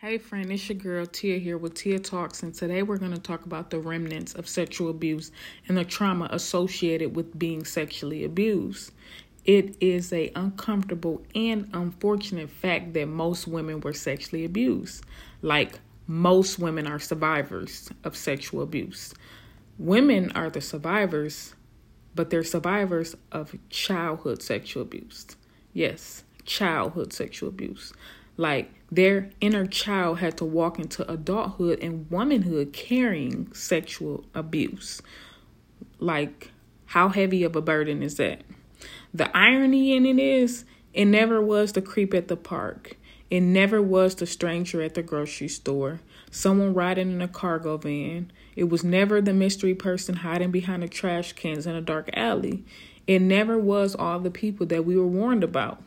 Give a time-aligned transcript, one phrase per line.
[0.00, 3.20] Hey friend, it's your girl Tia here with Tia Talks, and today we're going to
[3.20, 5.32] talk about the remnants of sexual abuse
[5.66, 8.92] and the trauma associated with being sexually abused.
[9.44, 15.04] It is a uncomfortable and unfortunate fact that most women were sexually abused.
[15.42, 19.14] Like most women are survivors of sexual abuse.
[19.78, 21.56] Women are the survivors,
[22.14, 25.26] but they're survivors of childhood sexual abuse.
[25.72, 27.92] Yes, childhood sexual abuse.
[28.38, 35.02] Like their inner child had to walk into adulthood and womanhood carrying sexual abuse.
[35.98, 36.52] Like,
[36.86, 38.42] how heavy of a burden is that?
[39.12, 42.96] The irony in it is, it never was the creep at the park.
[43.28, 48.32] It never was the stranger at the grocery store, someone riding in a cargo van.
[48.56, 52.64] It was never the mystery person hiding behind the trash cans in a dark alley.
[53.06, 55.82] It never was all the people that we were warned about.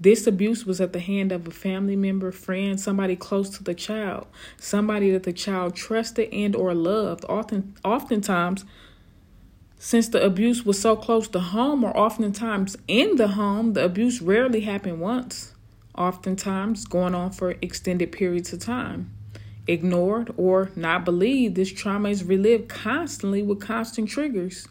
[0.00, 3.74] This abuse was at the hand of a family member, friend, somebody close to the
[3.74, 7.24] child, somebody that the child trusted and or loved.
[7.28, 8.64] Often oftentimes
[9.80, 14.20] since the abuse was so close to home or oftentimes in the home, the abuse
[14.20, 15.54] rarely happened once,
[15.96, 19.14] oftentimes going on for extended periods of time.
[19.68, 24.66] Ignored or not believed, this trauma is relived constantly with constant triggers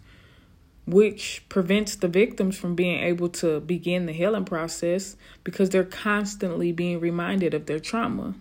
[0.88, 6.72] which prevents the victims from being able to begin the healing process because they're constantly
[6.72, 8.34] being reminded of their trauma.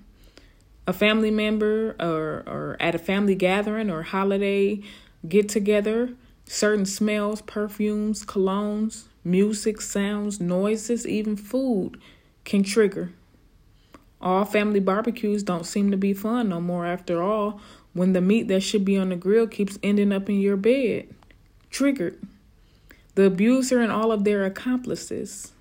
[0.87, 4.81] A family member or, or at a family gathering or holiday
[5.29, 6.11] get together,
[6.45, 12.01] certain smells, perfumes, colognes, music, sounds, noises, even food
[12.45, 13.13] can trigger.
[14.21, 17.61] All family barbecues don't seem to be fun no more after all
[17.93, 21.13] when the meat that should be on the grill keeps ending up in your bed.
[21.71, 22.21] Triggered
[23.17, 25.53] the abuser and all of their accomplices,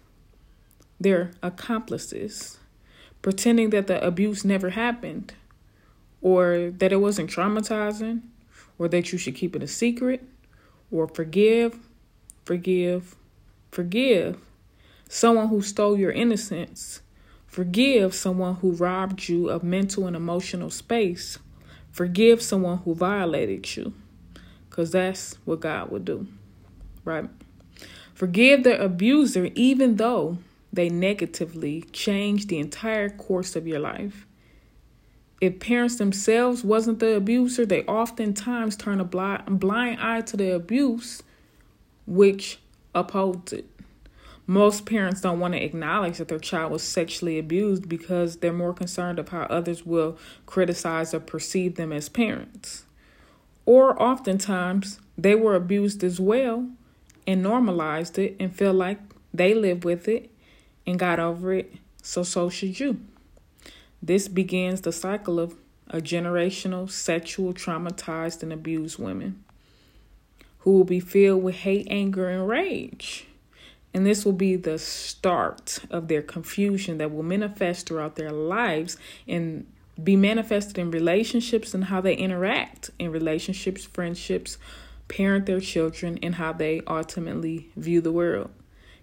[1.00, 2.59] their accomplices,
[3.22, 5.34] pretending that the abuse never happened,
[6.22, 8.22] or that it wasn't traumatizing,
[8.78, 10.22] or that you should keep it a secret,
[10.92, 11.80] or forgive,
[12.44, 13.15] forgive,
[13.71, 14.38] forgive
[15.08, 17.02] someone who stole your innocence.
[17.48, 21.39] Forgive someone who robbed you of mental and emotional space.
[21.89, 23.94] Forgive someone who violated you.
[24.70, 26.27] Because that's what God would do,
[27.05, 27.30] right?
[28.15, 30.37] Forgive the abuser even though
[30.71, 34.26] they negatively change the entire course of your life.
[35.42, 41.23] If parents themselves wasn't the abuser, they oftentimes turn a blind, eye to the abuse
[42.08, 42.59] which
[42.93, 43.65] upholds it.
[44.47, 48.73] Most parents don't want to acknowledge that their child was sexually abused because they're more
[48.73, 52.86] concerned of how others will criticize or perceive them as parents.
[53.65, 56.70] Or oftentimes they were abused as well
[57.27, 58.99] and normalized it and feel like
[59.33, 60.31] they lived with it
[60.86, 62.99] and got over it, so so should you.
[64.02, 65.55] This begins the cycle of
[65.89, 69.43] a generational sexual traumatized and abused women
[70.59, 73.27] who will be filled with hate, anger, and rage.
[73.93, 78.97] And this will be the start of their confusion that will manifest throughout their lives
[79.27, 79.65] and
[80.03, 84.58] be manifested in relationships and how they interact in relationships, friendships,
[85.08, 88.49] parent their children, and how they ultimately view the world.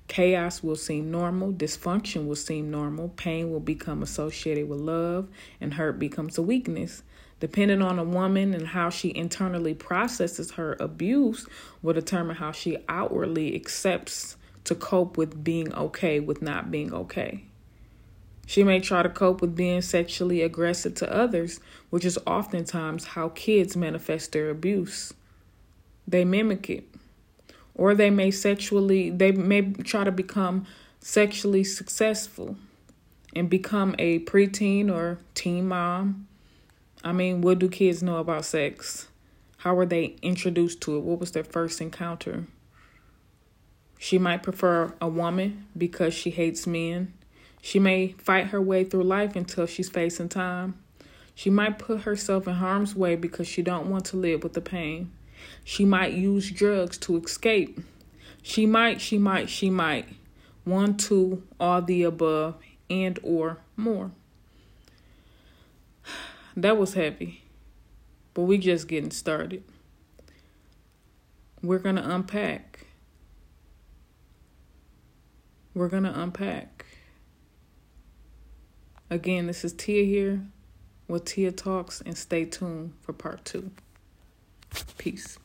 [0.09, 5.29] Chaos will seem normal, dysfunction will seem normal, pain will become associated with love,
[5.61, 7.03] and hurt becomes a weakness.
[7.41, 11.47] Depending on a woman and how she internally processes her abuse,
[11.83, 17.45] will determine how she outwardly accepts to cope with being okay with not being okay.
[18.47, 21.59] She may try to cope with being sexually aggressive to others,
[21.91, 25.15] which is oftentimes how kids manifest their abuse
[26.07, 26.85] they mimic it.
[27.75, 30.67] Or they may sexually they may try to become
[31.01, 32.57] sexually successful
[33.35, 36.27] and become a preteen or teen mom.
[37.03, 39.09] I mean what do kids know about sex?
[39.59, 41.01] How were they introduced to it?
[41.01, 42.47] What was their first encounter?
[43.99, 47.15] She might prefer a woman because she hates men.
[47.63, 50.75] She may fight her way through life until she's facing time.
[51.35, 54.61] She might put herself in harm's way because she don't want to live with the
[54.61, 55.13] pain
[55.65, 57.81] she might use drugs to escape.
[58.43, 60.07] She might, she might, she might.
[60.65, 62.57] One, two, all the above,
[62.91, 64.11] and or more.
[66.55, 67.43] That was heavy.
[68.35, 69.63] But we just getting started.
[71.63, 72.87] We're going to unpack.
[75.75, 76.85] We're going to unpack.
[79.09, 80.43] Again, this is Tia here
[81.07, 83.71] with Tia Talks, and stay tuned for part two.
[84.99, 85.39] Peace.